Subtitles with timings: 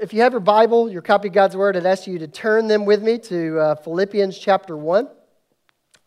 [0.00, 2.68] If you have your Bible, your copy of God's Word, I'd ask you to turn
[2.68, 5.06] them with me to uh, Philippians chapter 1.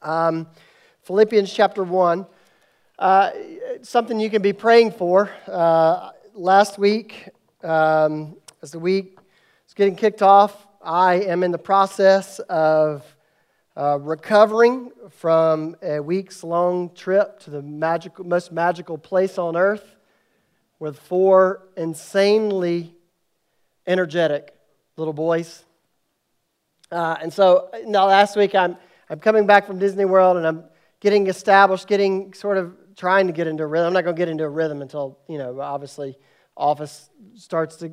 [0.01, 0.47] Um,
[1.04, 2.26] Philippians chapter 1.
[2.97, 3.29] Uh,
[3.83, 5.29] something you can be praying for.
[5.46, 7.29] Uh, last week,
[7.63, 9.19] um, as the week
[9.67, 13.05] is getting kicked off, I am in the process of
[13.78, 19.98] uh, recovering from a weeks long trip to the magical, most magical place on earth
[20.80, 22.96] with four insanely
[23.88, 24.54] energetic
[24.98, 25.64] little boys.
[26.91, 28.78] Uh, and so now last week I'm,
[29.10, 30.64] I'm coming back from Disney World and I'm
[31.00, 33.88] getting established, getting sort of trying to get into a rhythm.
[33.88, 36.18] I'm not going to get into a rhythm until, you know, obviously
[36.55, 37.91] office starts to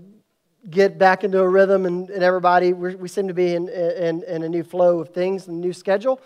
[0.69, 4.43] get back into a rhythm and, and everybody, we seem to be in, in, in,
[4.43, 6.21] a new flow of things, a new schedule.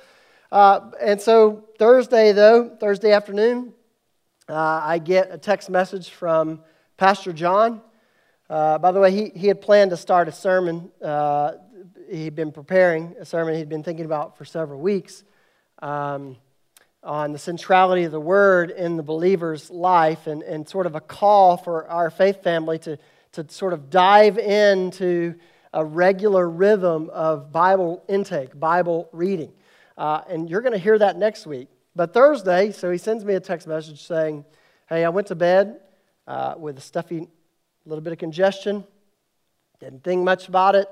[0.50, 3.72] Uh, and so Thursday, though, Thursday afternoon,
[4.48, 6.60] uh, I get a text message from
[6.96, 7.80] Pastor John.
[8.54, 10.88] Uh, by the way, he, he had planned to start a sermon.
[11.02, 11.54] Uh,
[12.08, 15.24] he'd been preparing a sermon he'd been thinking about for several weeks
[15.82, 16.36] um,
[17.02, 21.00] on the centrality of the word in the believer's life and, and sort of a
[21.00, 22.96] call for our faith family to,
[23.32, 25.34] to sort of dive into
[25.72, 29.52] a regular rhythm of Bible intake, Bible reading.
[29.98, 31.66] Uh, and you're going to hear that next week.
[31.96, 34.44] But Thursday, so he sends me a text message saying,
[34.88, 35.80] Hey, I went to bed
[36.28, 37.26] uh, with a stuffy
[37.84, 38.82] a little bit of congestion.
[39.78, 40.88] Didn't think much about it.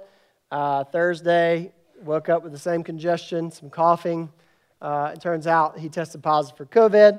[0.51, 4.31] Uh, Thursday, woke up with the same congestion, some coughing.
[4.83, 7.19] Uh, it turns out he tested positive for COVID,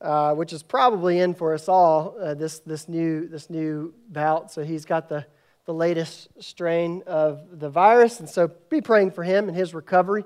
[0.00, 4.50] uh, which is probably in for us all uh, this, this, new, this new bout.
[4.50, 5.24] So he's got the,
[5.66, 8.18] the latest strain of the virus.
[8.18, 10.24] And so be praying for him and his recovery.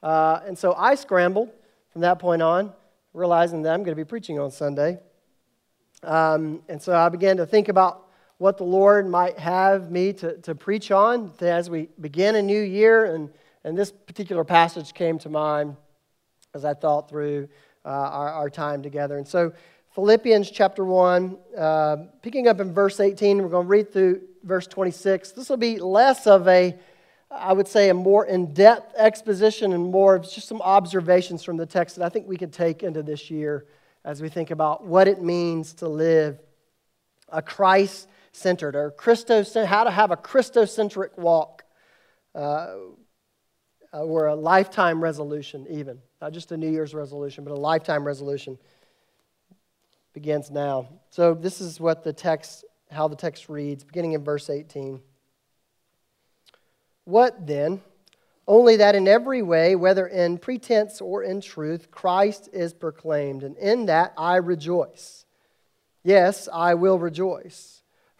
[0.00, 1.50] Uh, and so I scrambled
[1.90, 2.72] from that point on,
[3.14, 5.00] realizing that I'm going to be preaching on Sunday.
[6.04, 8.10] Um, and so I began to think about
[8.42, 12.60] what the Lord might have me to, to preach on as we begin a new
[12.60, 13.04] year.
[13.14, 13.30] And,
[13.62, 15.76] and this particular passage came to mind
[16.52, 17.48] as I thought through
[17.84, 19.16] uh, our, our time together.
[19.16, 19.52] And so,
[19.94, 24.66] Philippians chapter 1, uh, picking up in verse 18, we're going to read through verse
[24.66, 25.30] 26.
[25.32, 26.76] This will be less of a,
[27.30, 31.58] I would say, a more in depth exposition and more of just some observations from
[31.58, 33.66] the text that I think we can take into this year
[34.04, 36.40] as we think about what it means to live
[37.28, 41.64] a Christ centered or Christos, how to have a Christocentric walk
[42.34, 42.74] uh,
[43.94, 45.98] uh, or a lifetime resolution, even.
[46.20, 48.58] Not just a New Year's resolution, but a lifetime resolution
[50.14, 50.88] begins now.
[51.10, 55.00] So this is what the text, how the text reads, beginning in verse 18.
[57.04, 57.82] What then?
[58.46, 63.56] Only that in every way, whether in pretense or in truth, Christ is proclaimed, and
[63.56, 65.24] in that I rejoice.
[66.02, 67.81] Yes, I will rejoice.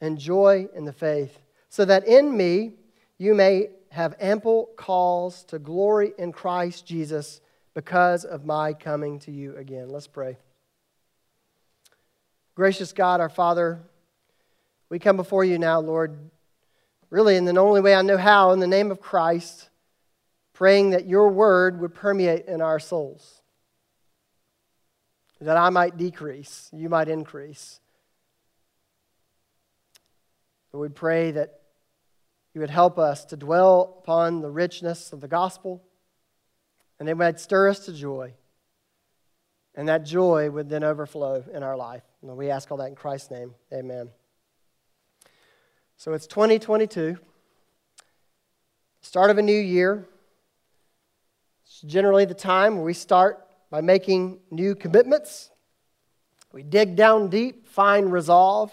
[0.00, 1.38] and joy in the faith,
[1.68, 2.72] so that in me
[3.18, 7.40] you may have ample cause to glory in Christ Jesus
[7.74, 9.88] because of my coming to you again.
[9.88, 10.36] Let's pray.
[12.54, 13.80] Gracious God, our Father,
[14.88, 16.18] we come before you now, Lord,
[17.10, 19.68] really in the only way I know how, in the name of Christ,
[20.54, 23.42] praying that your word would permeate in our souls,
[25.40, 27.80] that I might decrease, you might increase.
[30.72, 31.60] But we pray that
[32.54, 35.82] you would help us to dwell upon the richness of the gospel
[36.98, 38.34] and it might stir us to joy.
[39.74, 42.02] And that joy would then overflow in our life.
[42.22, 43.54] And we ask all that in Christ's name.
[43.72, 44.10] Amen.
[45.96, 47.18] So it's 2022,
[49.00, 50.08] start of a new year.
[51.64, 55.50] It's generally the time where we start by making new commitments.
[56.52, 58.72] We dig down deep, find resolve,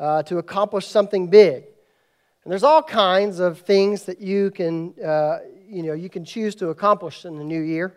[0.00, 1.64] uh, to accomplish something big.
[2.44, 6.54] And there's all kinds of things that you can, uh, you know, you can choose
[6.56, 7.94] to accomplish in the new year.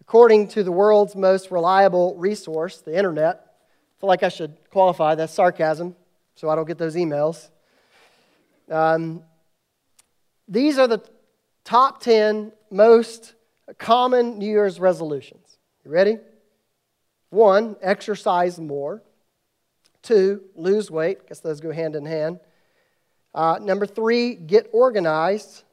[0.00, 5.14] According to the world's most reliable resource, the internet, I feel like I should qualify
[5.14, 5.94] that's sarcasm
[6.34, 7.48] so I don't get those emails.
[8.70, 9.22] Um,
[10.48, 11.02] these are the
[11.64, 13.34] top 10 most
[13.78, 15.58] common New Year's resolutions.
[15.84, 16.18] You ready?
[17.30, 19.02] One, exercise more.
[20.04, 21.18] Two, lose weight.
[21.24, 22.38] I guess those go hand in hand.
[23.34, 25.64] Uh, number three, get organized.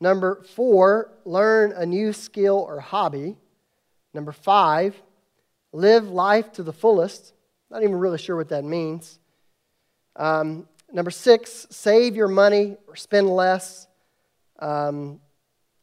[0.00, 3.36] Number four, learn a new skill or hobby.
[4.14, 5.00] Number five,
[5.70, 7.34] live life to the fullest.
[7.70, 9.18] Not even really sure what that means.
[10.16, 13.86] Um, number six, save your money or spend less.
[14.58, 15.20] Um,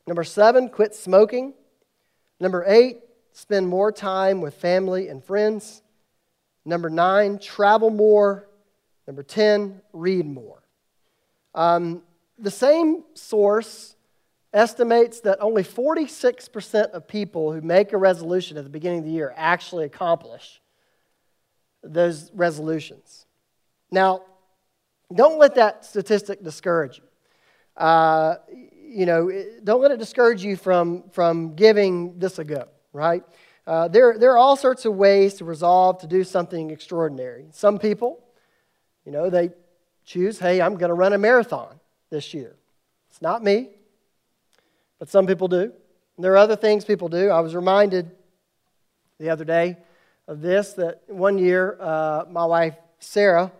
[0.07, 1.53] number seven, quit smoking.
[2.39, 2.97] Number eight,
[3.33, 5.83] spend more time with family and friends.
[6.65, 8.47] Number nine, travel more.
[9.07, 10.61] Number 10, read more.
[11.55, 12.03] Um,
[12.37, 13.95] the same source
[14.53, 19.11] estimates that only 46% of people who make a resolution at the beginning of the
[19.11, 20.61] year actually accomplish
[21.83, 23.25] those resolutions.
[23.91, 24.21] Now,
[25.13, 27.03] don't let that statistic discourage you.
[27.81, 28.35] Uh,
[28.89, 29.31] you know,
[29.63, 33.23] don't let it discourage you from, from giving this a go, right?
[33.69, 37.45] Uh, there, there are all sorts of ways to resolve to do something extraordinary.
[37.51, 38.19] Some people,
[39.05, 39.51] you know, they
[40.03, 41.79] choose, hey, I'm going to run a marathon
[42.09, 42.55] this year.
[43.11, 43.69] It's not me,
[44.97, 45.61] but some people do.
[45.61, 47.29] And there are other things people do.
[47.29, 48.09] I was reminded
[49.19, 49.77] the other day
[50.27, 53.51] of this that one year uh, my wife, Sarah,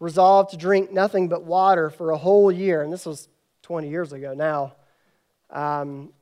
[0.00, 2.82] resolved to drink nothing but water for a whole year.
[2.82, 3.28] And this was
[3.62, 4.74] 20 years ago now.
[5.48, 6.12] Um,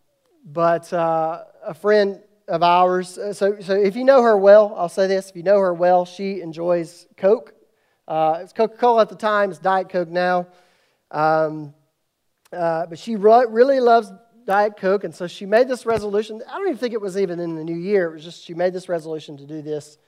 [0.44, 4.88] but uh, a friend of ours, uh, so, so if you know her well, I'll
[4.88, 7.54] say this if you know her well, she enjoys Coke.
[8.06, 10.46] Uh, it's Coca Cola at the time, it's Diet Coke now.
[11.10, 11.74] Um,
[12.52, 14.12] uh, but she re- really loves
[14.46, 16.40] Diet Coke, and so she made this resolution.
[16.48, 18.54] I don't even think it was even in the new year, it was just she
[18.54, 19.98] made this resolution to do this.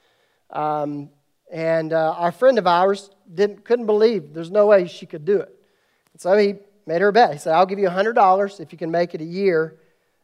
[0.49, 1.09] Um,
[1.51, 5.37] and uh, our friend of ours didn't, couldn't believe there's no way she could do
[5.37, 5.53] it.
[6.13, 7.33] And so he made her a bet.
[7.33, 9.79] He said, I'll give you $100 if you can make it a year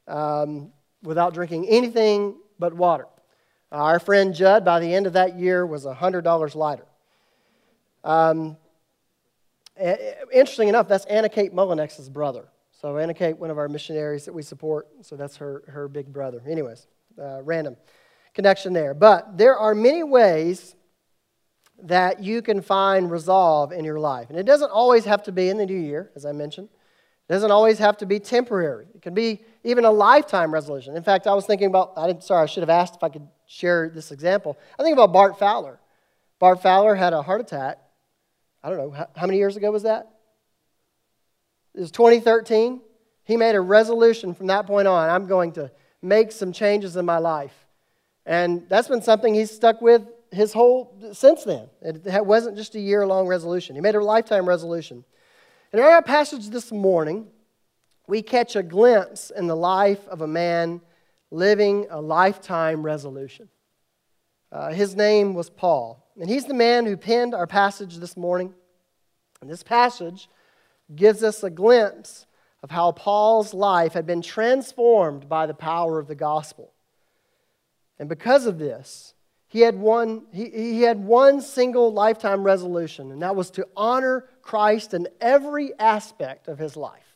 [0.07, 0.71] um,
[1.05, 3.07] without drinking anything but water.
[3.71, 6.85] Uh, our friend Judd, by the end of that year, was $100 lighter.
[8.03, 8.57] Um,
[10.31, 12.45] interesting enough, that's Anna Kate Mullinex's brother.
[12.71, 16.11] So Anna Kate, one of our missionaries that we support, so that's her, her big
[16.11, 16.41] brother.
[16.47, 16.87] Anyways,
[17.21, 17.77] uh, random
[18.33, 18.93] connection there.
[18.93, 20.75] But there are many ways
[21.83, 24.29] that you can find resolve in your life.
[24.29, 26.69] And it doesn't always have to be in the new year, as I mentioned.
[27.27, 28.87] It doesn't always have to be temporary.
[28.93, 30.95] It can be even a lifetime resolution.
[30.95, 33.09] In fact, I was thinking about, I didn't, sorry, I should have asked if I
[33.09, 34.57] could share this example.
[34.77, 35.79] I think about Bart Fowler.
[36.37, 37.79] Bart Fowler had a heart attack.
[38.63, 40.11] I don't know, how, how many years ago was that?
[41.73, 42.81] It was 2013.
[43.23, 45.71] He made a resolution from that point on I'm going to
[46.03, 47.65] make some changes in my life.
[48.25, 51.69] And that's been something he's stuck with his whole since then.
[51.81, 53.75] It wasn't just a year long resolution.
[53.75, 55.03] He made a lifetime resolution.
[55.73, 57.27] In our passage this morning,
[58.07, 60.79] we catch a glimpse in the life of a man
[61.31, 63.49] living a lifetime resolution.
[64.51, 68.53] Uh, his name was Paul, and he's the man who penned our passage this morning.
[69.41, 70.29] And this passage
[70.95, 72.27] gives us a glimpse
[72.61, 76.71] of how Paul's life had been transformed by the power of the gospel.
[77.97, 79.14] And because of this,
[79.47, 84.25] he had one, he, he had one single lifetime resolution, and that was to honor
[84.41, 87.15] Christ in every aspect of his life.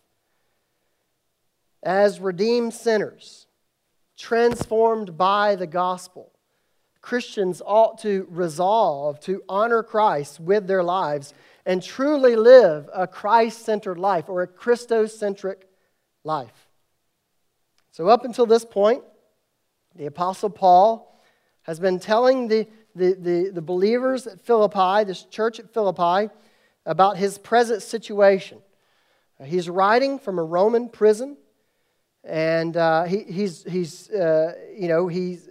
[1.81, 3.47] As redeemed sinners,
[4.17, 6.31] transformed by the gospel,
[7.01, 11.33] Christians ought to resolve to honor Christ with their lives
[11.65, 15.63] and truly live a Christ centered life or a Christocentric
[16.23, 16.67] life.
[17.91, 19.03] So, up until this point,
[19.95, 21.08] the Apostle Paul
[21.69, 26.33] has been telling the, the, the, the believers at Philippi, this church at Philippi,
[26.83, 28.57] about his present situation.
[29.45, 31.37] He's writing from a Roman prison,
[32.23, 35.47] and uh, he, he's, he's uh, you know, he's,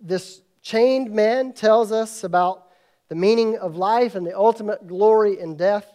[0.00, 2.68] this chained man tells us about
[3.10, 5.86] the meaning of life and the ultimate glory in death.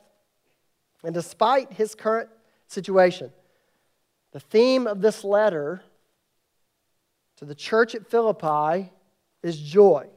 [1.03, 2.29] And despite his current
[2.67, 3.33] situation,
[4.33, 5.81] the theme of this letter
[7.37, 8.91] to the church at Philippi
[9.43, 10.07] is joy.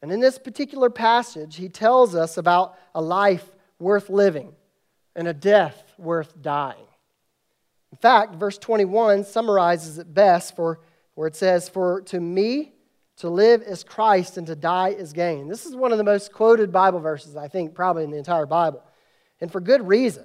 [0.00, 3.44] And in this particular passage, he tells us about a life
[3.78, 4.54] worth living
[5.16, 6.86] and a death worth dying.
[7.90, 10.80] In fact, verse 21 summarizes it best for
[11.14, 12.72] where it says, For to me,
[13.18, 15.48] To live is Christ and to die is gain.
[15.48, 18.46] This is one of the most quoted Bible verses, I think, probably in the entire
[18.46, 18.80] Bible.
[19.40, 20.24] And for good reason.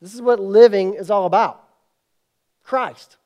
[0.00, 1.62] This is what living is all about
[2.62, 3.18] Christ.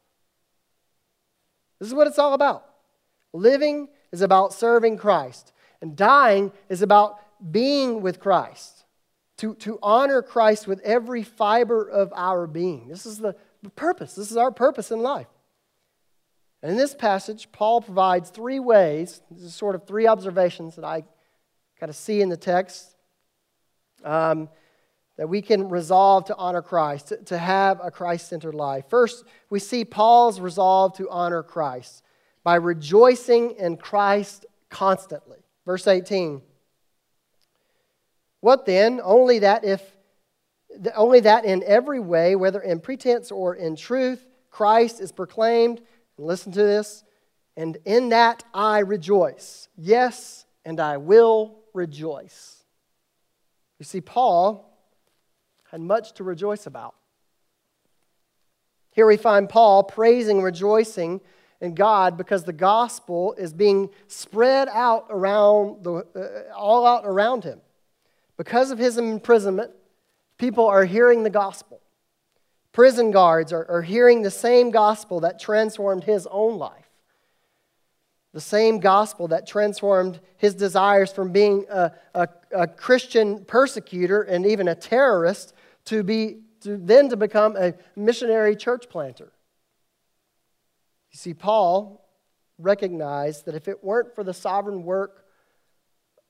[1.78, 2.64] This is what it's all about.
[3.32, 7.18] Living is about serving Christ, and dying is about
[7.52, 8.85] being with Christ,
[9.38, 12.88] to, to honor Christ with every fiber of our being.
[12.88, 13.37] This is the
[13.76, 14.14] purpose.
[14.14, 15.28] This is our purpose in life.
[16.62, 20.85] And in this passage, Paul provides three ways, this is sort of three observations that
[20.85, 21.04] I
[21.78, 22.97] kind of see in the text,
[24.04, 24.49] um,
[25.18, 28.84] that we can resolve to honor Christ, to, have a Christ centered life.
[28.88, 32.04] First, we see Paul's resolve to honor Christ
[32.44, 35.38] by rejoicing in Christ constantly.
[35.66, 36.40] Verse 18.
[38.40, 39.00] What then?
[39.02, 39.82] Only that if
[40.94, 45.80] only that in every way, whether in pretense or in truth, Christ is proclaimed
[46.16, 47.02] and listen to this.
[47.56, 49.68] And in that I rejoice.
[49.76, 52.62] Yes, and I will rejoice.
[53.80, 54.67] You see, Paul
[55.70, 56.94] had much to rejoice about.
[58.90, 61.20] Here we find Paul praising, rejoicing
[61.60, 67.44] in God because the gospel is being spread out around the, uh, all out around
[67.44, 67.60] him.
[68.37, 69.72] Because of his imprisonment,
[70.38, 71.80] people are hearing the gospel.
[72.72, 76.88] Prison guards are, are hearing the same gospel that transformed his own life.
[78.32, 84.46] The same gospel that transformed his desires from being a, a, a Christian persecutor and
[84.46, 85.54] even a terrorist
[85.88, 89.33] to, be, to then to become a missionary church planter.
[91.11, 92.04] You see, Paul
[92.59, 95.25] recognized that if it weren't for the sovereign work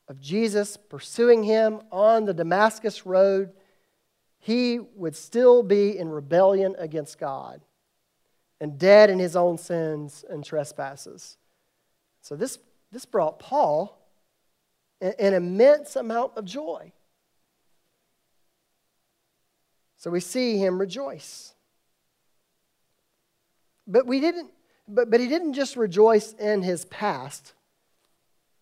[0.07, 3.53] of Jesus pursuing him on the Damascus road,
[4.39, 7.61] he would still be in rebellion against God
[8.61, 11.37] and dead in his own sins and trespasses.
[12.21, 12.59] So, this,
[12.93, 13.99] this brought Paul
[15.01, 16.93] an, an immense amount of joy.
[19.99, 21.55] So, we see him rejoice.
[23.87, 24.51] But, we didn't,
[24.87, 27.53] but, but he didn't just rejoice in his past.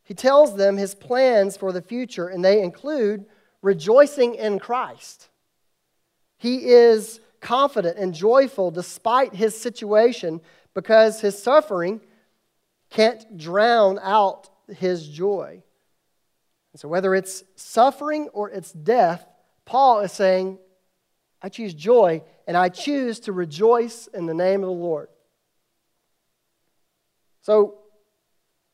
[0.03, 3.27] He tells them his plans for the future, and they include
[3.61, 5.29] rejoicing in Christ.
[6.39, 10.41] He is confident and joyful despite his situation
[10.75, 12.01] because his suffering
[12.91, 15.63] can't drown out his joy.
[16.73, 19.27] And so, whether it's suffering or it's death,
[19.65, 20.59] Paul is saying,
[21.47, 25.09] I choose joy and I choose to rejoice in the name of the Lord.
[27.41, 27.79] So,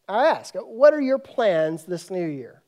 [0.09, 2.63] I ask, what are your plans this new year?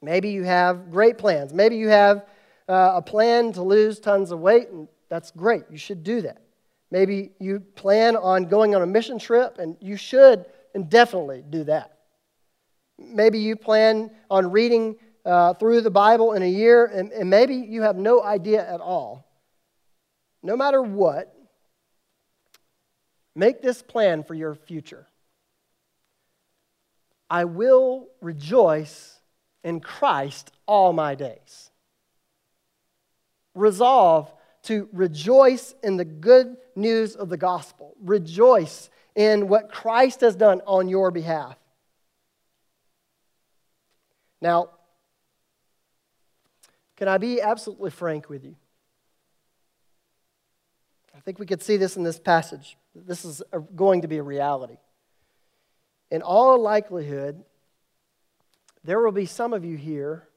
[0.00, 1.52] Maybe you have great plans.
[1.52, 2.24] Maybe you have
[2.66, 5.64] uh, a plan to lose tons of weight, and that's great.
[5.70, 6.40] You should do that.
[6.90, 11.64] Maybe you plan on going on a mission trip, and you should and definitely do
[11.64, 11.98] that.
[12.98, 17.54] Maybe you plan on reading uh, through the Bible in a year, and, and maybe
[17.54, 19.26] you have no idea at all.
[20.42, 21.34] No matter what,
[23.34, 25.06] make this plan for your future.
[27.30, 29.18] I will rejoice
[29.62, 31.70] in Christ all my days
[33.54, 34.32] resolve
[34.64, 37.94] to rejoice in the good news of the gospel.
[38.02, 41.56] Rejoice in what Christ has done on your behalf.
[44.40, 44.70] Now,
[46.96, 48.56] can I be absolutely frank with you?
[51.14, 52.76] I think we could see this in this passage.
[52.94, 53.42] This is
[53.74, 54.76] going to be a reality.
[56.10, 57.42] In all likelihood,
[58.84, 60.28] there will be some of you here,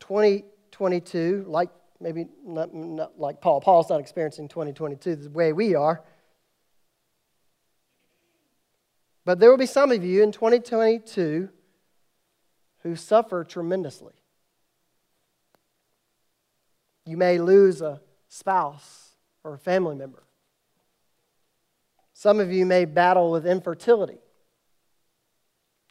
[0.00, 3.60] 2022, like maybe not, not like Paul.
[3.60, 6.02] Paul's not experiencing 2022 the way we are.
[9.24, 11.48] But there will be some of you in 2022
[12.82, 14.14] who suffer tremendously.
[17.06, 19.10] You may lose a spouse
[19.44, 20.24] or a family member.
[22.12, 24.18] Some of you may battle with infertility.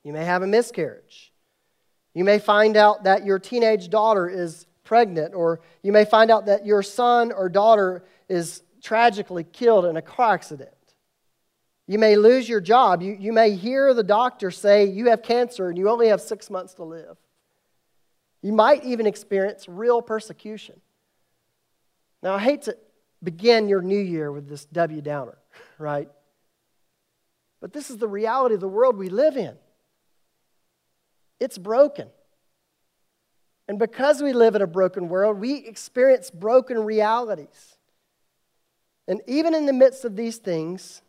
[0.03, 1.31] You may have a miscarriage.
[2.13, 6.45] You may find out that your teenage daughter is pregnant, or you may find out
[6.48, 10.69] that your son or daughter is tragically killed in a car accident.
[11.88, 13.01] You may lose your job.
[13.01, 16.50] You, you may hear the doctor say you have cancer and you only have six
[16.50, 17.17] months to live.
[18.41, 20.81] You might even experience real persecution.
[22.25, 22.75] Now, I hate to
[23.22, 25.38] begin your new year with this W downer,
[25.77, 26.10] right?
[27.62, 29.55] But this is the reality of the world we live in.
[31.39, 32.08] It's broken.
[33.67, 37.77] And because we live in a broken world, we experience broken realities.
[39.08, 41.03] And even in the midst of these things,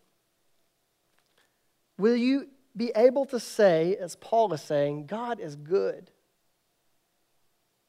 [1.96, 6.10] will you be able to say, as Paul is saying, God is good?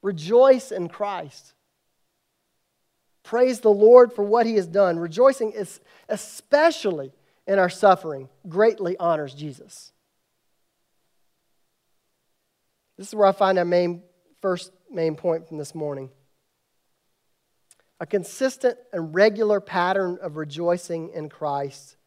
[0.02, 1.56] Rejoice in Christ.
[3.28, 4.98] Praise the Lord for what he has done.
[4.98, 7.12] Rejoicing is especially
[7.46, 9.92] in our suffering greatly honors Jesus.
[12.98, 14.02] This is where I find our main
[14.42, 16.10] first main point from this morning.
[18.00, 21.98] A consistent and regular pattern of rejoicing in Christ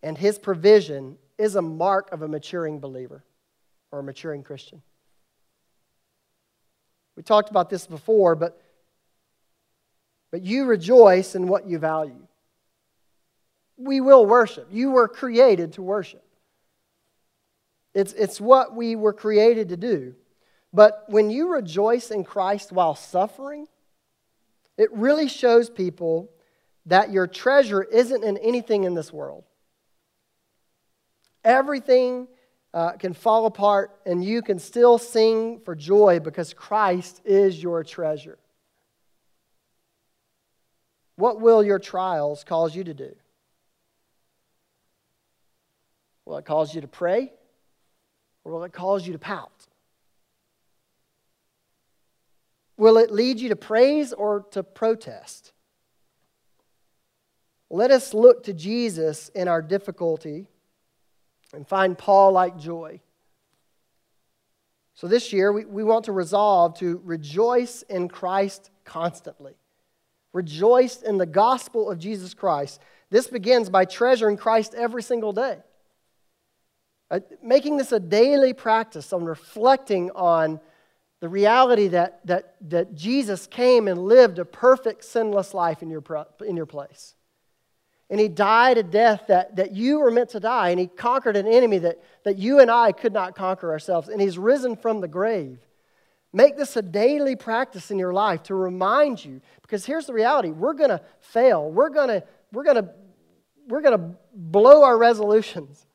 [0.00, 3.24] and his provision is a mark of a maturing believer
[3.90, 4.80] or a maturing Christian.
[7.16, 8.62] We talked about this before, but,
[10.30, 12.26] but you rejoice in what you value.
[13.76, 14.68] We will worship.
[14.70, 16.24] You were created to worship.
[17.94, 20.14] It's, it's what we were created to do.
[20.72, 23.66] But when you rejoice in Christ while suffering,
[24.76, 26.30] it really shows people
[26.86, 29.44] that your treasure isn't in anything in this world.
[31.44, 32.28] Everything
[32.72, 37.82] uh, can fall apart, and you can still sing for joy because Christ is your
[37.82, 38.38] treasure.
[41.20, 43.14] What will your trials cause you to do?
[46.24, 47.30] Will it cause you to pray?
[48.42, 49.66] Or will it cause you to pout?
[52.78, 55.52] Will it lead you to praise or to protest?
[57.68, 60.46] Let us look to Jesus in our difficulty
[61.52, 63.02] and find Paul like joy.
[64.94, 69.59] So this year, we, we want to resolve to rejoice in Christ constantly.
[70.32, 72.80] Rejoice in the gospel of Jesus Christ.
[73.10, 75.58] This begins by treasuring Christ every single day.
[77.10, 80.60] Uh, making this a daily practice on reflecting on
[81.18, 86.02] the reality that, that, that Jesus came and lived a perfect, sinless life in your,
[86.46, 87.14] in your place
[88.10, 91.36] and he died a death that, that you were meant to die, and he conquered
[91.36, 95.00] an enemy that, that you and I could not conquer ourselves, and he's risen from
[95.00, 95.60] the grave.
[96.32, 100.50] Make this a daily practice in your life to remind you, because here's the reality
[100.50, 101.70] we're going to fail.
[101.70, 102.90] We're going to we're gonna,
[103.68, 105.86] we're gonna blow our resolutions.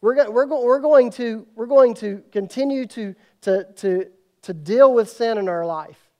[0.00, 4.06] We're, go, we're, go, we're, going to, we're going to continue to, to, to,
[4.42, 6.10] to deal with sin in our life.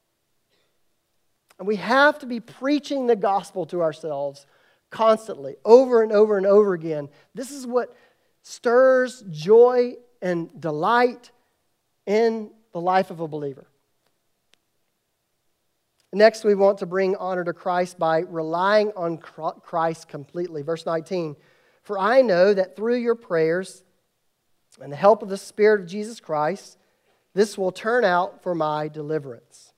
[1.58, 4.46] And we have to be preaching the gospel to ourselves
[4.90, 7.08] constantly, over and over and over again.
[7.34, 7.96] This is what
[8.42, 11.32] stirs joy and delight
[12.06, 13.66] in the life of a believer.
[16.12, 20.62] Next, we want to bring honor to Christ by relying on Christ completely.
[20.62, 21.36] Verse 19
[21.82, 23.82] For I know that through your prayers
[24.80, 26.76] and the help of the Spirit of Jesus Christ,
[27.34, 29.72] this will turn out for my deliverance.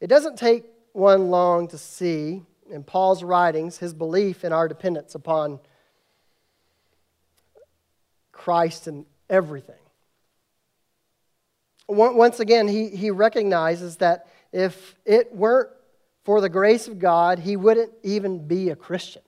[0.00, 5.14] It doesn't take one long to see in Paul's writings his belief in our dependence
[5.14, 5.60] upon
[8.32, 9.81] Christ and everything.
[11.92, 15.70] Once again, he, he recognizes that if it weren't
[16.24, 19.22] for the grace of God, he wouldn't even be a Christian.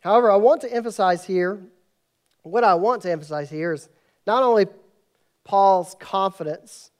[0.00, 1.60] However, I want to emphasize here,
[2.42, 3.88] what I want to emphasize here is
[4.26, 4.66] not only
[5.44, 6.90] Paul's confidence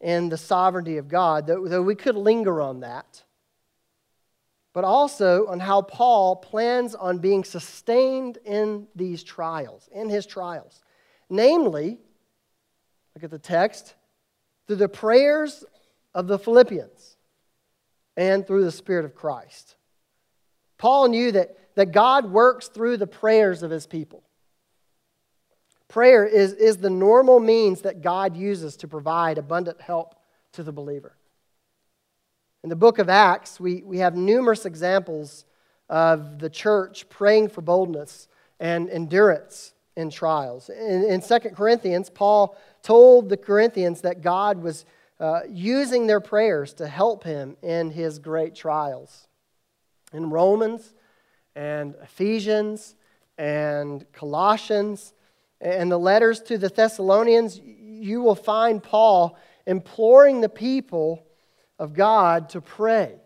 [0.00, 3.24] in the sovereignty of God, though we could linger on that,
[4.72, 10.82] but also on how Paul plans on being sustained in these trials, in his trials.
[11.30, 11.98] Namely,
[13.14, 13.94] look at the text,
[14.66, 15.64] through the prayers
[16.14, 17.16] of the Philippians
[18.16, 19.76] and through the Spirit of Christ.
[20.78, 24.22] Paul knew that, that God works through the prayers of his people.
[25.88, 30.14] Prayer is, is the normal means that God uses to provide abundant help
[30.52, 31.16] to the believer.
[32.62, 35.46] In the book of Acts, we, we have numerous examples
[35.88, 38.28] of the church praying for boldness
[38.60, 40.70] and endurance in trials.
[40.70, 44.84] In, in 2 Corinthians, Paul told the Corinthians that God was
[45.18, 49.26] uh, using their prayers to help him in his great trials.
[50.12, 50.94] In Romans
[51.56, 52.94] and Ephesians
[53.36, 55.14] and Colossians,
[55.60, 61.26] and the letters to the Thessalonians, you will find Paul imploring the people
[61.80, 63.16] of God to pray.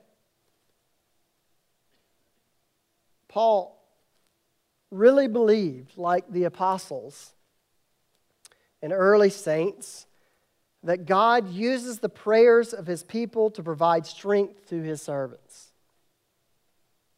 [3.28, 3.81] Paul
[4.92, 7.32] really believed, like the apostles
[8.82, 10.06] and early saints,
[10.84, 15.72] that God uses the prayers of his people to provide strength to his servants.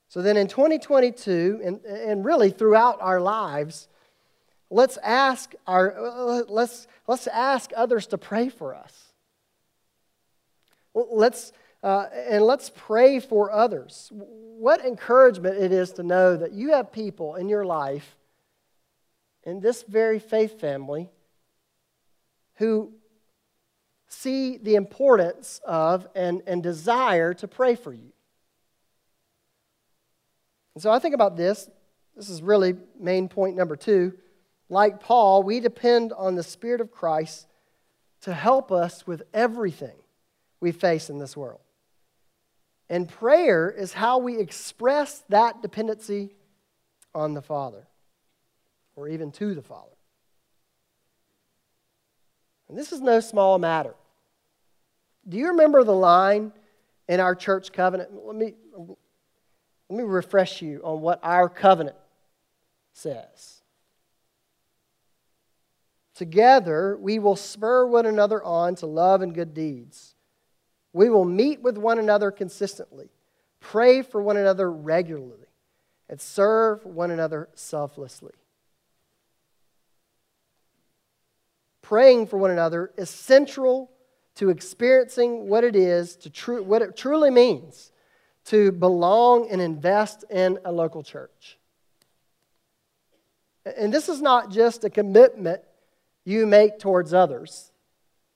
[0.09, 3.89] So then in 2022, and, and really throughout our lives,
[4.71, 9.13] let's ask, our, let's, let's ask others to pray for us.
[10.95, 11.53] Let's,
[11.85, 14.11] uh, and let's pray for others.
[14.11, 18.17] What encouragement it is to know that you have people in your life,
[19.43, 21.11] in this very faith family,
[22.55, 22.91] who
[24.09, 28.13] see the importance of and, and desire to pray for you.
[30.75, 31.69] And so I think about this.
[32.17, 34.15] This is really main point number two.
[34.71, 37.47] Like Paul, we depend on the Spirit of Christ
[38.23, 39.97] to help us with everything
[40.61, 41.61] we face in this world.
[42.89, 46.35] And prayer is how we express that dependency
[47.15, 47.87] on the Father,
[48.97, 49.91] or even to the Father.
[52.69, 53.95] And this is no small matter.
[55.29, 56.53] Do you remember the line
[57.09, 58.11] in our church covenant?
[58.13, 61.97] Let me, let me refresh you on what our covenant
[62.93, 63.63] says.
[66.15, 70.14] Together, we will spur one another on to love and good deeds.
[70.95, 73.11] We will meet with one another consistently,
[73.59, 75.49] pray for one another regularly,
[76.09, 78.33] and serve one another selflessly.
[81.83, 83.91] Praying for one another is central
[84.37, 87.91] to experiencing what it is to tru- what it truly means
[88.47, 91.59] to belong and invest in a local church.
[93.65, 95.63] And this is not just a commitment
[96.25, 97.73] you make towards others,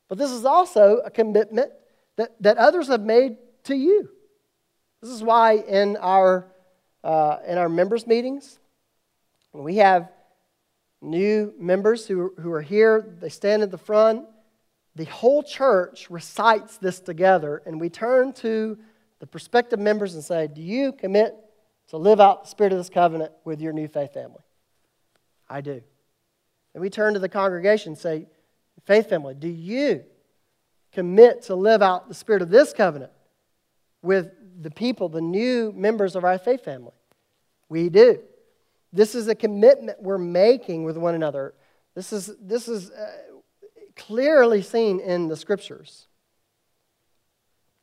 [0.08, 1.72] but this is also a commitment
[2.18, 4.10] that, that others have made to you.
[5.00, 6.46] This is why in our,
[7.02, 8.58] uh, in our members' meetings,
[9.52, 10.12] when we have
[11.00, 14.26] new members who, who are here, they stand at the front
[14.98, 18.76] the whole church recites this together, and we turn to
[19.20, 21.36] the prospective members and say, Do you commit
[21.90, 24.42] to live out the spirit of this covenant with your new faith family?
[25.48, 25.82] I do.
[26.74, 28.26] And we turn to the congregation and say,
[28.86, 30.04] Faith family, do you
[30.92, 33.12] commit to live out the spirit of this covenant
[34.02, 36.92] with the people, the new members of our faith family?
[37.68, 38.20] We do.
[38.92, 41.54] This is a commitment we're making with one another.
[41.94, 43.06] This is, this is uh,
[43.96, 46.06] clearly seen in the scriptures.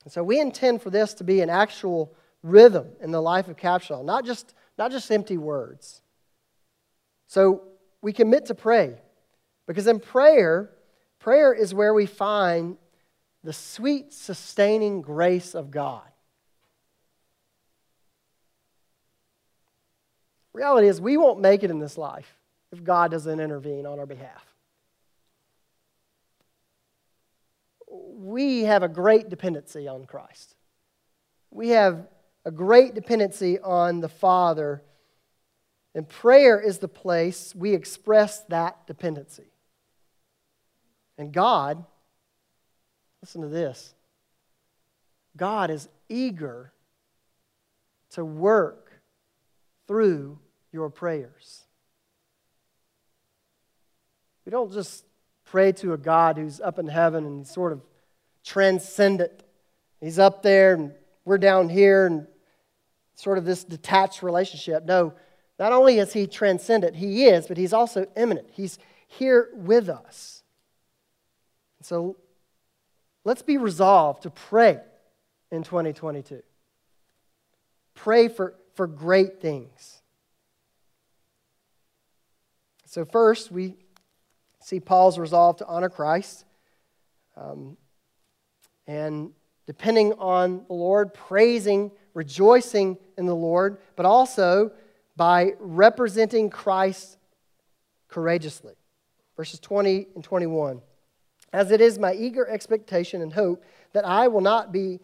[0.03, 3.57] And so we intend for this to be an actual rhythm in the life of
[3.57, 6.01] Capshaw, not just, not just empty words.
[7.27, 7.63] So
[8.01, 8.97] we commit to pray
[9.67, 10.69] because in prayer,
[11.19, 12.77] prayer is where we find
[13.45, 16.03] the sweet, sustaining grace of God.
[20.51, 22.37] Reality is, we won't make it in this life
[22.73, 24.55] if God doesn't intervene on our behalf.
[28.25, 30.55] we have a great dependency on Christ.
[31.51, 32.07] We have
[32.43, 34.83] a great dependency on the Father,
[35.93, 39.51] and prayer is the place we express that dependency.
[41.17, 41.85] And God,
[43.25, 43.95] listen to this
[45.35, 46.71] God is eager
[48.11, 48.91] to work
[49.87, 50.37] through
[50.71, 51.63] your prayers.
[54.45, 55.05] We don't just
[55.43, 57.81] pray to a God who's up in heaven and sort of
[58.43, 59.41] transcendent.
[60.01, 60.91] He's up there and
[61.25, 62.27] we're down here and
[63.15, 64.85] sort of this detached relationship.
[64.85, 65.15] No,
[65.57, 68.49] not only is he transcendent, he is, but he's also immanent.
[68.51, 70.43] He's here with us.
[71.81, 72.17] So
[73.25, 74.79] let's be resolved to pray
[75.51, 76.41] in 2022.
[77.95, 80.01] Pray for, for great things.
[82.85, 83.75] So, first, we
[84.61, 86.45] see Paul's resolve to honor Christ.
[87.35, 87.75] Um,
[88.87, 89.31] and
[89.65, 94.71] depending on the Lord, praising, rejoicing in the Lord, but also
[95.17, 97.17] by representing Christ
[98.07, 98.75] courageously.
[99.35, 100.81] Verses 20 and 21.
[101.55, 103.63] As it is my eager expectation and hope
[103.93, 104.99] that I will not be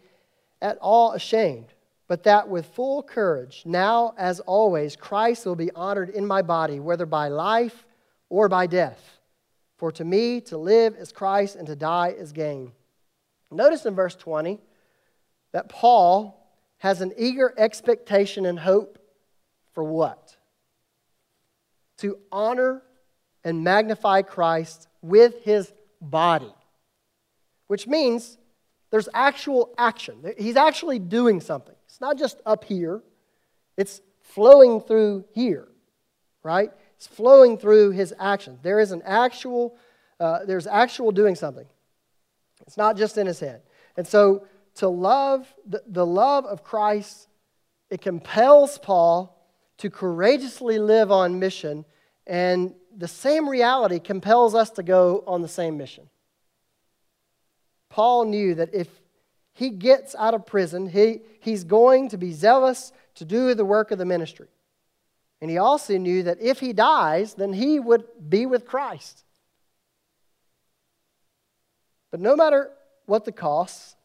[0.60, 1.72] at all ashamed,
[2.08, 6.78] but that with full courage, now as always, Christ will be honored in my body,
[6.78, 7.86] whether by life
[8.28, 9.18] or by death.
[9.78, 12.72] For to me, to live is Christ, and to die is gain.
[13.50, 14.60] Notice in verse 20
[15.52, 16.38] that Paul
[16.80, 18.98] has an eager expectation and hope
[19.72, 20.36] for what?
[22.00, 22.82] To honor
[23.42, 26.52] and magnify Christ with his body,
[27.68, 28.36] which means
[28.90, 30.22] there's actual action.
[30.36, 31.74] He's actually doing something.
[31.86, 33.00] It's not just up here,
[33.76, 35.68] it's flowing through here,
[36.42, 36.70] right?
[36.96, 38.58] It's flowing through his action.
[38.62, 39.76] There is an actual,
[40.20, 41.66] uh, there's actual doing something.
[42.66, 43.62] It's not just in his head.
[43.96, 47.28] And so to love, the, the love of Christ,
[47.90, 49.38] it compels Paul
[49.78, 51.84] to courageously live on mission,
[52.26, 56.08] and the same reality compels us to go on the same mission.
[57.88, 58.88] Paul knew that if
[59.52, 63.90] he gets out of prison, he, he's going to be zealous to do the work
[63.90, 64.48] of the ministry.
[65.40, 69.24] And he also knew that if he dies, then he would be with Christ.
[72.10, 72.70] But no matter
[73.06, 73.96] what the cost,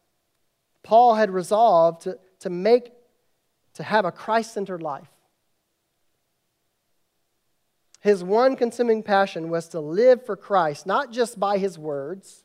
[0.82, 2.92] Paul had resolved to, to make,
[3.74, 5.08] to have a Christ centered life.
[8.00, 12.44] His one consuming passion was to live for Christ, not just by his words,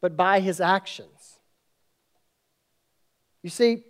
[0.00, 1.38] but by his actions.
[3.42, 3.84] You see,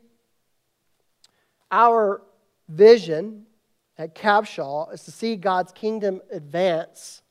[1.71, 2.23] our
[2.69, 3.47] vision
[3.97, 7.23] at Capshaw is to see God's kingdom advance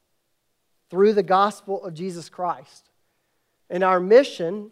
[0.90, 2.90] through the gospel of Jesus Christ.
[3.70, 4.72] And our mission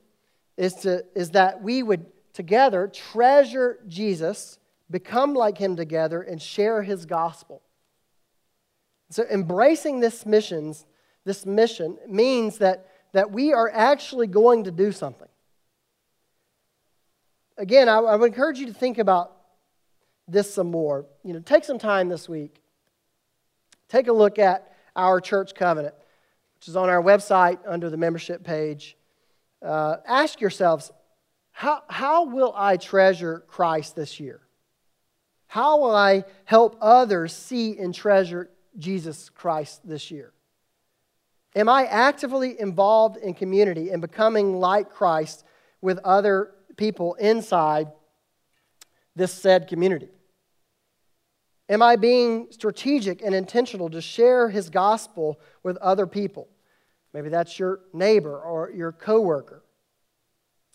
[0.57, 4.57] is, to, is that we would together treasure Jesus,
[4.89, 7.61] become like him together, and share his gospel.
[9.09, 10.85] So embracing this missions,
[11.23, 15.27] this mission means that, that we are actually going to do something.
[17.57, 19.31] Again, I, I would encourage you to think about
[20.27, 21.05] this some more.
[21.23, 22.61] You know, take some time this week.
[23.89, 25.93] Take a look at our church covenant,
[26.55, 28.97] which is on our website under the membership page.
[29.61, 30.91] Uh, ask yourselves,
[31.51, 34.41] how, how will I treasure Christ this year?
[35.45, 40.33] How will I help others see and treasure Jesus Christ this year?
[41.55, 45.43] Am I actively involved in community and becoming like Christ
[45.81, 47.91] with other people inside
[49.15, 50.09] this said community?
[51.69, 56.47] Am I being strategic and intentional to share his gospel with other people?
[57.13, 59.63] Maybe that's your neighbor or your coworker.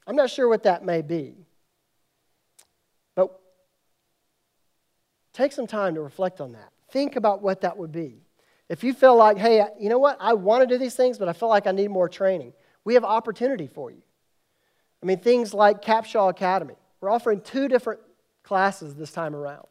[0.06, 1.34] I'm not sure what that may be.
[3.14, 3.38] But
[5.34, 6.72] take some time to reflect on that.
[6.90, 8.22] Think about what that would be.
[8.68, 10.18] If you feel like, hey, you know what?
[10.20, 12.52] I want to do these things, but I feel like I need more training,
[12.84, 14.02] we have opportunity for you.
[15.02, 16.74] I mean, things like Capshaw Academy.
[17.00, 18.00] We're offering two different
[18.42, 19.66] classes this time around.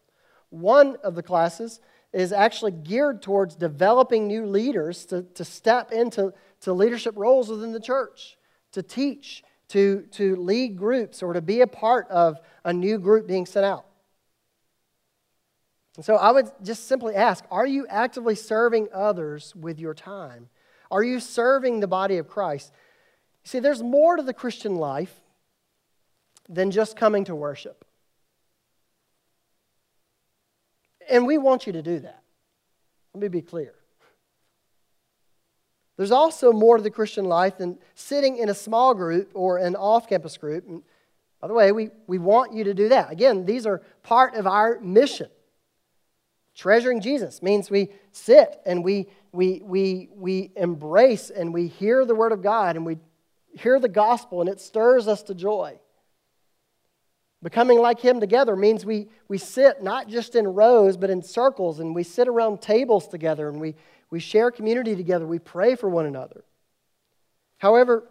[0.49, 1.81] One of the classes
[2.13, 7.73] is actually geared towards developing new leaders to, to step into to leadership roles within
[7.73, 8.37] the church,
[8.71, 13.27] to teach, to, to lead groups, or to be a part of a new group
[13.27, 13.85] being sent out.
[15.97, 20.47] And so I would just simply ask Are you actively serving others with your time?
[20.89, 22.71] Are you serving the body of Christ?
[23.43, 25.21] You see, there's more to the Christian life
[26.47, 27.83] than just coming to worship.
[31.09, 32.21] And we want you to do that.
[33.13, 33.73] Let me be clear.
[35.97, 39.75] There's also more to the Christian life than sitting in a small group or an
[39.75, 40.67] off campus group.
[40.67, 40.83] And
[41.41, 43.11] by the way, we, we want you to do that.
[43.11, 45.29] Again, these are part of our mission.
[46.57, 52.15] Treasuring Jesus means we sit and we, we, we, we embrace and we hear the
[52.15, 52.97] Word of God and we
[53.53, 55.79] hear the gospel and it stirs us to joy.
[57.43, 61.79] Becoming like Him together means we, we sit not just in rows, but in circles,
[61.79, 63.75] and we sit around tables together, and we,
[64.09, 66.43] we share community together, we pray for one another.
[67.59, 68.09] However,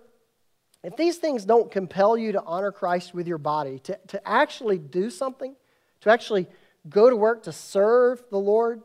[0.84, 4.78] if these things don't compel you to honor Christ with your body, to, to actually
[4.78, 5.56] do something,
[6.02, 6.46] to actually
[6.88, 8.82] go to work to serve the Lord,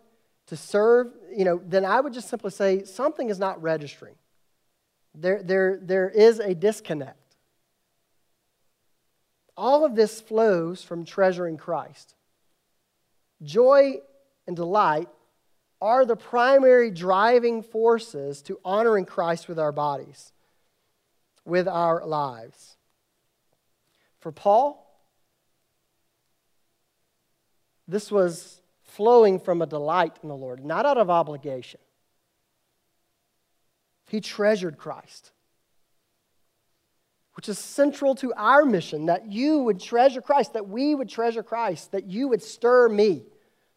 [0.47, 4.15] to serve, you know, then I would just simply say something is not registering.
[5.13, 7.17] There, there, there is a disconnect.
[9.57, 12.15] All of this flows from treasuring Christ.
[13.43, 13.99] Joy
[14.47, 15.09] and delight
[15.81, 20.31] are the primary driving forces to honoring Christ with our bodies,
[21.43, 22.77] with our lives.
[24.19, 24.90] For Paul,
[27.91, 31.79] this was flowing from a delight in the Lord, not out of obligation.
[34.07, 35.31] He treasured Christ
[37.33, 41.43] which is central to our mission that you would treasure Christ, that we would treasure
[41.43, 43.23] Christ, that you would stir me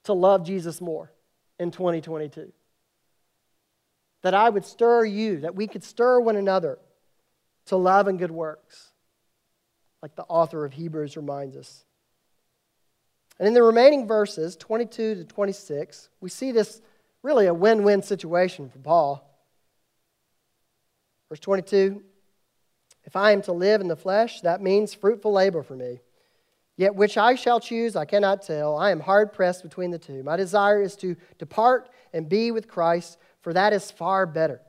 [0.05, 1.12] to love Jesus more
[1.59, 2.53] in 2022.
[4.22, 6.79] That I would stir you, that we could stir one another
[7.66, 8.92] to love and good works,
[10.03, 11.84] like the author of Hebrews reminds us.
[13.38, 16.81] And in the remaining verses, 22 to 26, we see this
[17.23, 19.29] really a win win situation for Paul.
[21.29, 22.03] Verse 22
[23.05, 26.01] if I am to live in the flesh, that means fruitful labor for me.
[26.77, 28.77] Yet which I shall choose, I cannot tell.
[28.77, 30.23] I am hard pressed between the two.
[30.23, 34.61] My desire is to depart and be with Christ, for that is far better.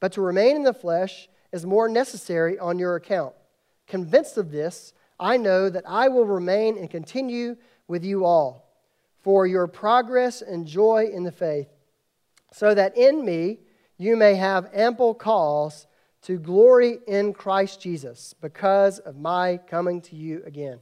[0.00, 3.34] But to remain in the flesh is more necessary on your account.
[3.86, 7.56] Convinced of this, I know that I will remain and continue
[7.90, 8.70] with you all
[9.18, 11.68] for your progress and joy in the faith,
[12.52, 13.58] so that in me
[13.98, 15.86] you may have ample cause
[16.22, 20.78] to glory in Christ Jesus because of my coming to you again.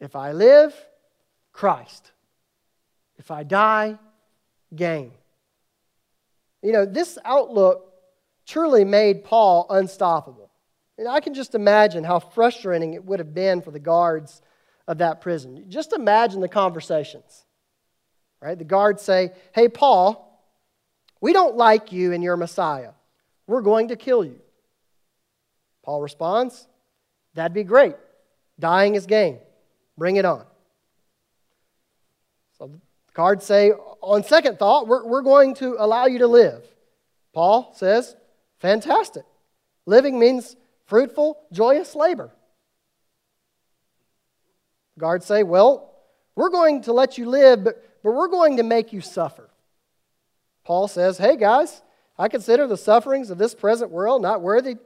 [0.00, 0.74] If I live,
[1.52, 2.12] Christ.
[3.16, 3.98] If I die,
[4.74, 5.12] gain.
[6.62, 7.92] You know, this outlook
[8.46, 10.50] truly made Paul unstoppable.
[10.98, 14.42] And I can just imagine how frustrating it would have been for the guards
[14.86, 15.64] of that prison.
[15.68, 17.44] Just imagine the conversations.
[18.40, 18.58] Right?
[18.58, 20.30] The guards say, Hey, Paul,
[21.20, 22.90] we don't like you and your Messiah.
[23.46, 24.40] We're going to kill you.
[25.82, 26.66] Paul responds,
[27.34, 27.96] That'd be great.
[28.58, 29.38] Dying is gain.
[29.96, 30.44] Bring it on.
[32.58, 32.80] So the
[33.14, 36.64] guards say, On second thought, we're, we're going to allow you to live.
[37.32, 38.14] Paul says,
[38.58, 39.24] Fantastic.
[39.86, 42.30] Living means fruitful, joyous labor.
[44.98, 45.92] Guards say, Well,
[46.36, 49.48] we're going to let you live, but, but we're going to make you suffer.
[50.64, 51.82] Paul says, Hey guys,
[52.18, 54.76] I consider the sufferings of this present world not worthy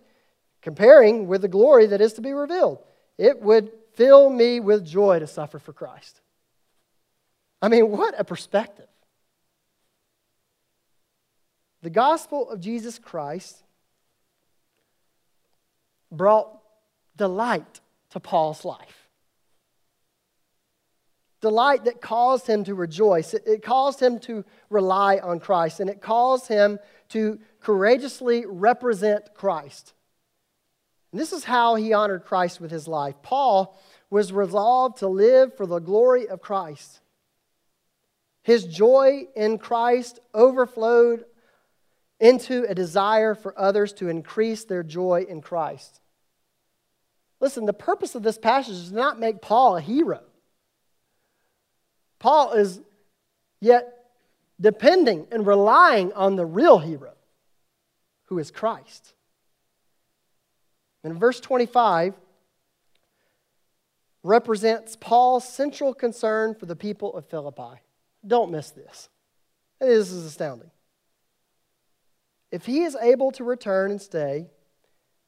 [0.63, 2.79] comparing with the glory that is to be revealed.
[3.17, 6.21] It would fill me with joy to suffer for Christ.
[7.61, 8.87] I mean, what a perspective.
[11.83, 13.63] The gospel of Jesus Christ
[16.11, 16.59] brought
[17.17, 19.08] delight to Paul's life
[21.41, 23.35] delight that caused him to rejoice.
[23.35, 26.79] It, caused him to rely on Christ, and it caused him
[27.11, 29.95] to courageously represent Christ.
[31.13, 33.17] And this is how he honored Christ with his life.
[33.23, 33.79] Paul
[34.11, 37.01] was resolved to live for the glory of Christ.
[38.43, 41.25] His joy in Christ overflowed
[42.21, 46.01] into a desire for others to increase their joy in Christ.
[47.41, 50.23] Listen, the purpose of this passage is not make Paul a hero.
[52.19, 52.81] Paul is
[53.61, 53.95] yet
[54.61, 57.13] depending and relying on the real hero,
[58.25, 59.15] who is Christ.
[61.05, 62.15] And verse 25
[64.23, 67.81] represents Paul's central concern for the people of Philippi.
[68.27, 69.09] Don't miss this.
[69.81, 70.71] This is astounding.
[72.51, 74.49] If he is able to return and stay,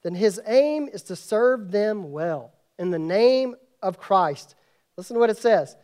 [0.03, 4.55] then his aim is to serve them well in the name of Christ.
[4.97, 5.77] Listen to what it says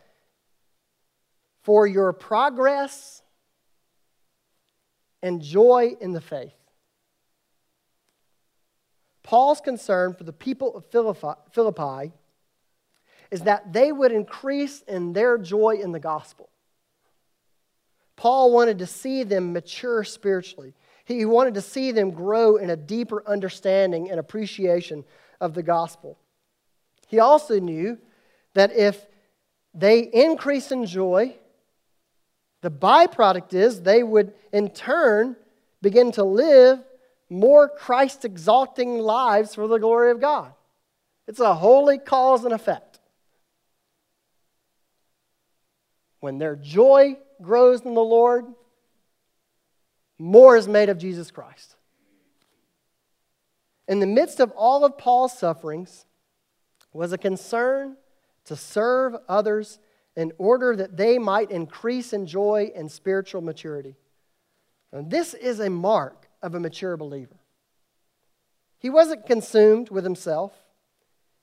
[1.67, 3.21] for your progress
[5.21, 6.55] and joy in the faith.
[9.21, 10.85] Paul's concern for the people of
[11.51, 12.13] Philippi
[13.31, 16.47] is that they would increase in their joy in the gospel.
[18.15, 20.73] Paul wanted to see them mature spiritually.
[21.03, 25.03] He wanted to see them grow in a deeper understanding and appreciation
[25.41, 26.17] of the gospel.
[27.09, 27.97] He also knew
[28.53, 29.05] that if
[29.73, 31.35] they increase in joy,
[32.61, 35.35] the byproduct is they would, in turn,
[35.81, 36.79] begin to live
[37.29, 40.53] more Christ exalting lives for the glory of God.
[41.27, 42.99] It's a holy cause and effect.
[46.19, 48.45] When their joy grows in the Lord,
[50.17, 51.75] more is made of Jesus Christ.
[53.87, 56.05] In the midst of all of Paul's sufferings
[56.91, 57.97] was a concern
[58.45, 59.79] to serve others
[60.17, 63.95] in order that they might increase in joy and spiritual maturity.
[64.91, 67.37] And this is a mark of a mature believer.
[68.79, 70.53] He wasn't consumed with himself,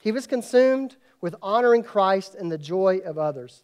[0.03, 3.63] he was consumed with honoring Christ and the joy of others.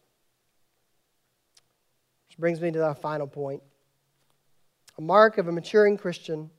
[2.28, 3.62] Which brings me to our final point.
[4.96, 6.50] A mark of a maturing Christian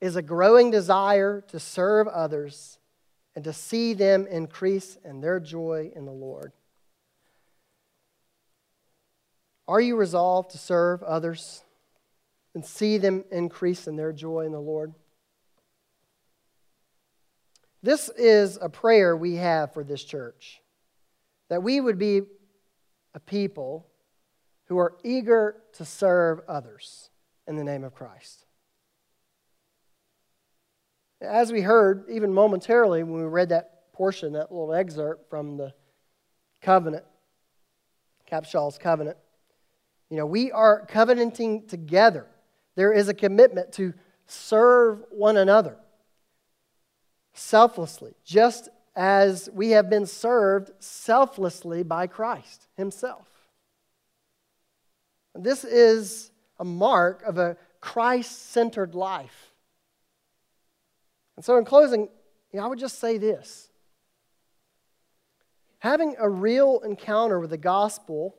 [0.00, 2.78] is a growing desire to serve others
[3.34, 6.52] and to see them increase in their joy in the Lord.
[9.70, 11.62] Are you resolved to serve others
[12.56, 14.94] and see them increase in their joy in the Lord?
[17.80, 20.60] This is a prayer we have for this church
[21.50, 22.22] that we would be
[23.14, 23.86] a people
[24.64, 27.10] who are eager to serve others
[27.46, 28.46] in the name of Christ.
[31.20, 35.72] As we heard, even momentarily, when we read that portion, that little excerpt from the
[36.60, 37.04] covenant,
[38.26, 39.16] Capshaw's covenant,
[40.10, 42.26] you know, we are covenanting together.
[42.74, 43.94] There is a commitment to
[44.26, 45.76] serve one another
[47.32, 53.28] selflessly, just as we have been served selflessly by Christ Himself.
[55.34, 59.52] This is a mark of a Christ centered life.
[61.36, 62.08] And so, in closing,
[62.52, 63.68] you know, I would just say this
[65.78, 68.36] having a real encounter with the gospel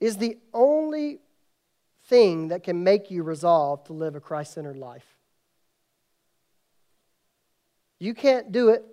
[0.00, 1.20] is the only
[2.06, 5.06] thing that can make you resolve to live a Christ centered life.
[7.98, 8.84] You can't do it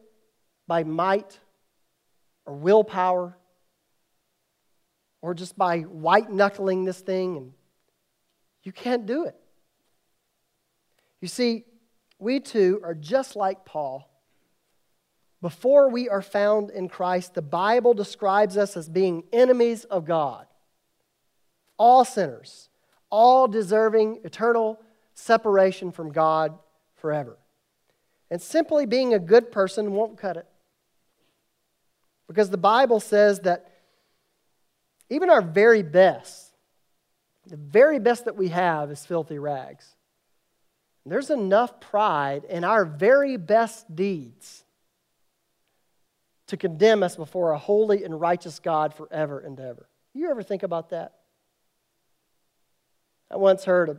[0.67, 1.39] by might
[2.45, 3.37] or willpower
[5.21, 7.53] or just by white knuckling this thing and
[8.63, 9.35] you can't do it.
[11.19, 11.65] You see,
[12.19, 14.07] we too are just like Paul.
[15.41, 20.45] Before we are found in Christ, the Bible describes us as being enemies of God.
[21.83, 22.69] All sinners,
[23.09, 24.79] all deserving eternal
[25.15, 26.59] separation from God
[26.93, 27.39] forever.
[28.29, 30.45] And simply being a good person won't cut it.
[32.27, 33.71] Because the Bible says that
[35.09, 36.53] even our very best,
[37.47, 39.95] the very best that we have is filthy rags.
[41.03, 44.65] There's enough pride in our very best deeds
[46.45, 49.89] to condemn us before a holy and righteous God forever and ever.
[50.13, 51.15] You ever think about that?
[53.31, 53.97] I once heard a,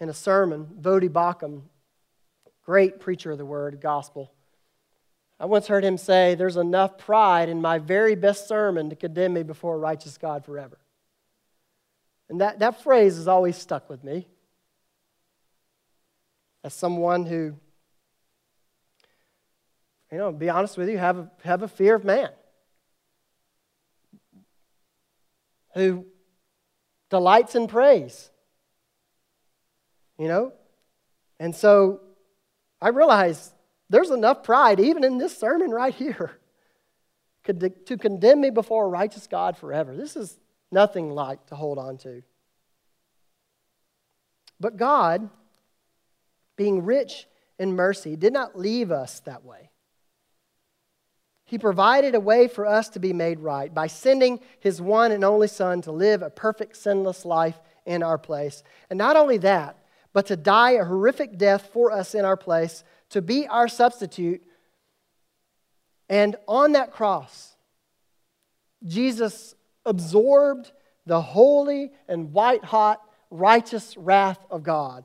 [0.00, 1.62] in a sermon, Voddie Baucham,
[2.64, 4.32] great preacher of the word, gospel.
[5.38, 9.34] I once heard him say, There's enough pride in my very best sermon to condemn
[9.34, 10.78] me before a righteous God forever.
[12.28, 14.26] And that, that phrase has always stuck with me
[16.64, 17.54] as someone who,
[20.10, 22.30] you know, be honest with you, have a, have a fear of man.
[25.74, 26.06] Who
[27.10, 28.30] delights in praise.
[30.18, 30.52] You know?
[31.38, 32.00] And so
[32.80, 33.52] I realize
[33.90, 36.38] there's enough pride, even in this sermon right here,
[37.44, 39.96] to condemn me before a righteous God forever.
[39.96, 40.38] This is
[40.72, 42.22] nothing light to hold on to.
[44.58, 45.28] But God
[46.56, 47.26] being rich
[47.58, 49.70] in mercy, did not leave us that way.
[51.46, 55.24] He provided a way for us to be made right by sending his one and
[55.24, 58.64] only Son to live a perfect, sinless life in our place.
[58.90, 59.78] And not only that,
[60.12, 64.42] but to die a horrific death for us in our place, to be our substitute.
[66.08, 67.54] And on that cross,
[68.84, 70.72] Jesus absorbed
[71.06, 75.04] the holy and white hot righteous wrath of God.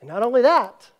[0.00, 0.90] And not only that,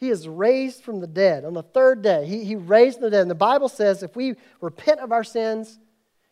[0.00, 2.24] he is raised from the dead on the third day.
[2.24, 3.20] He, he raised from the dead.
[3.20, 5.78] And the Bible says if we repent of our sins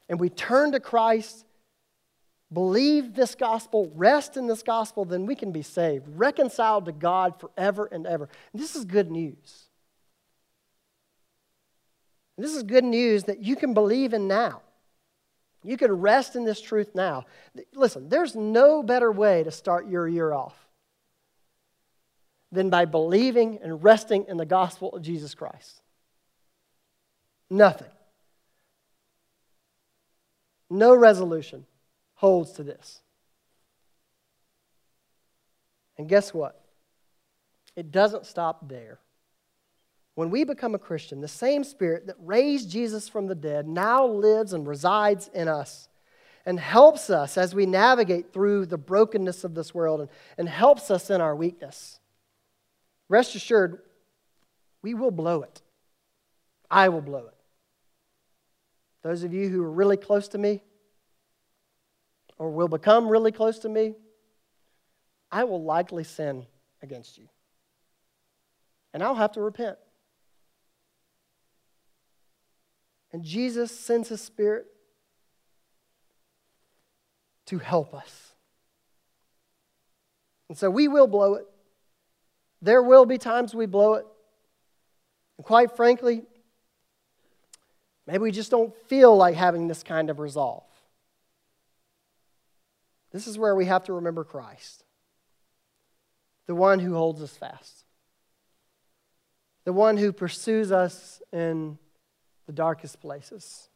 [0.08, 1.44] and we turn to Christ,
[2.50, 7.38] believe this gospel, rest in this gospel, then we can be saved, reconciled to God
[7.38, 8.30] forever and ever.
[8.54, 9.68] And this is good news.
[12.38, 14.62] And this is good news that you can believe in now.
[15.62, 17.26] You can rest in this truth now.
[17.74, 20.67] Listen, there's no better way to start your year off
[22.50, 25.82] than by believing and resting in the gospel of Jesus Christ.
[27.50, 27.90] Nothing.
[30.70, 31.66] No resolution
[32.14, 33.00] holds to this.
[35.96, 36.64] And guess what?
[37.74, 38.98] It doesn't stop there.
[40.14, 44.04] When we become a Christian, the same Spirit that raised Jesus from the dead now
[44.04, 45.88] lives and resides in us
[46.44, 50.90] and helps us as we navigate through the brokenness of this world and, and helps
[50.90, 52.00] us in our weakness.
[53.08, 53.80] Rest assured,
[54.82, 55.62] we will blow it.
[56.70, 57.34] I will blow it.
[59.02, 60.62] Those of you who are really close to me
[62.36, 63.94] or will become really close to me,
[65.30, 66.46] I will likely sin
[66.82, 67.28] against you.
[68.92, 69.78] And I'll have to repent.
[73.12, 74.66] And Jesus sends his Spirit
[77.46, 78.32] to help us.
[80.48, 81.46] And so we will blow it.
[82.60, 84.06] There will be times we blow it.
[85.36, 86.22] And quite frankly,
[88.06, 90.64] maybe we just don't feel like having this kind of resolve.
[93.12, 94.84] This is where we have to remember Christ,
[96.46, 97.84] the one who holds us fast,
[99.64, 101.78] the one who pursues us in
[102.46, 103.68] the darkest places,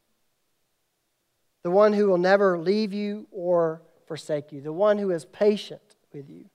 [1.62, 5.80] the one who will never leave you or forsake you, the one who is patient
[6.12, 6.46] with you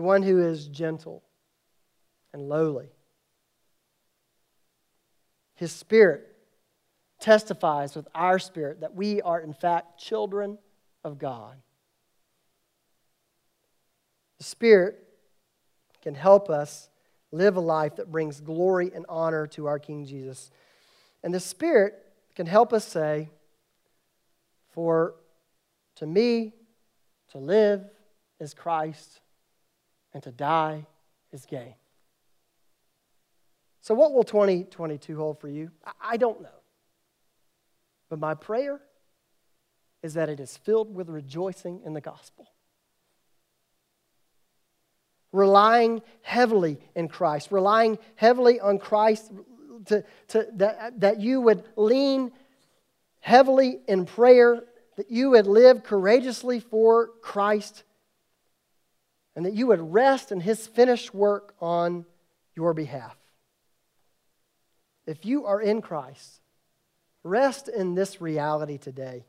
[0.00, 1.22] the one who is gentle
[2.32, 2.88] and lowly.
[5.56, 6.26] His spirit
[7.18, 10.56] testifies with our spirit that we are, in fact, children
[11.04, 11.56] of God.
[14.38, 15.06] The Spirit
[16.00, 16.88] can help us
[17.30, 20.50] live a life that brings glory and honor to our King Jesus.
[21.22, 21.92] And the Spirit
[22.34, 23.28] can help us say,
[24.70, 25.16] For
[25.96, 26.54] to me,
[27.32, 27.84] to live
[28.40, 29.20] is Christ,
[30.12, 30.86] and to die
[31.32, 31.74] is gain.
[33.80, 35.70] So, what will 2022 hold for you?
[36.00, 36.48] I don't know.
[38.08, 38.80] But my prayer
[40.02, 42.50] is that it is filled with rejoicing in the gospel.
[45.32, 49.30] Relying heavily in Christ, relying heavily on Christ,
[49.86, 52.32] to, to, that, that you would lean
[53.20, 54.64] heavily in prayer,
[54.96, 57.84] that you would live courageously for Christ,
[59.40, 62.04] and that you would rest in his finished work on
[62.54, 63.16] your behalf.
[65.06, 66.42] If you are in Christ,
[67.22, 69.24] rest in this reality today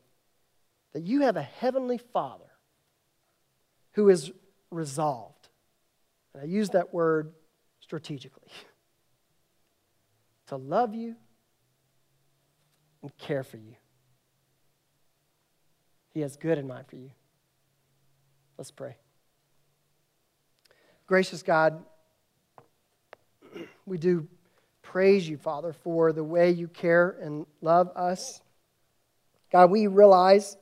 [0.92, 2.50] that you have a heavenly Father
[3.92, 4.30] who is
[4.70, 5.48] resolved.
[6.34, 7.32] And I use that word
[7.80, 8.50] strategically
[10.48, 11.16] to love you
[13.00, 13.76] and care for you.
[16.10, 17.12] He has good in mind for you.
[18.58, 18.96] Let's pray.
[21.12, 21.84] Gracious God,
[23.84, 24.26] we do
[24.80, 28.40] praise you, Father, for the way you care and love us.
[29.52, 30.56] God, we realize,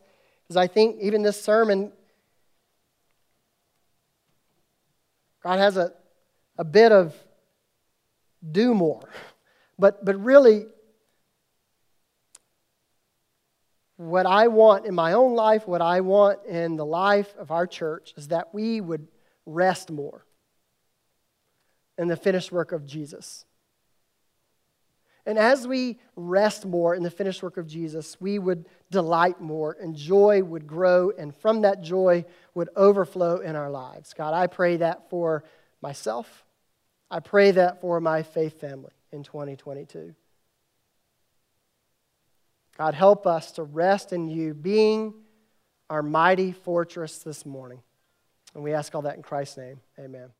[0.48, 1.92] as I think even this sermon,
[5.44, 5.92] God has a,
[6.58, 7.14] a bit of
[8.50, 9.08] do more.
[9.78, 10.66] But, but really,
[13.98, 17.68] what I want in my own life, what I want in the life of our
[17.68, 19.06] church, is that we would
[19.46, 20.24] rest more
[22.00, 23.44] in the finished work of Jesus.
[25.26, 29.76] And as we rest more in the finished work of Jesus, we would delight more,
[29.78, 32.24] and joy would grow, and from that joy
[32.54, 34.14] would overflow in our lives.
[34.14, 35.44] God, I pray that for
[35.82, 36.46] myself.
[37.10, 40.14] I pray that for my faith family in 2022.
[42.78, 45.12] God, help us to rest in you, being
[45.90, 47.82] our mighty fortress this morning.
[48.54, 49.80] And we ask all that in Christ's name.
[49.98, 50.30] Amen.